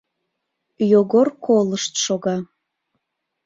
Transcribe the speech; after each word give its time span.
Йогор 0.91 1.27
колышт 1.45 1.93
шога. 2.05 2.37